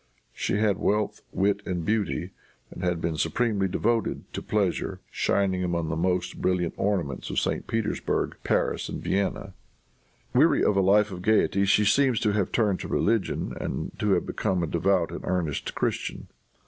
[0.33, 2.31] She had wealth, wit and beauty,
[2.71, 7.67] and had been supremely devoted to pleasure, shining among the most brilliant ornaments of St.
[7.67, 9.53] Petersburg, Paris and Vienna.
[10.33, 14.13] Weary of a life of gayety, she seems to have turned to religion and to
[14.13, 16.29] have become a devout and earnest Christian.